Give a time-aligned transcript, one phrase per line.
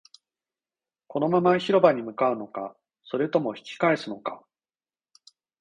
[1.05, 4.43] このまま広場に向かうのか、それとも引き返すのか